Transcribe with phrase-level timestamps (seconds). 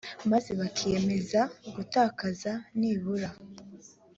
[0.31, 1.41] maze bakiyemeza
[1.75, 3.29] gutakaza nibura